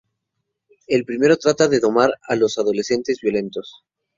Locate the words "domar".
1.79-2.09